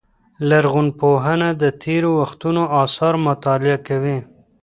لرغونپوهنه 0.49 1.49
د 1.61 1.63
تېرو 1.83 2.09
وختونو 2.19 2.63
آثار 2.83 3.13
مطالعه 3.27 3.77
کوي. 3.87 4.17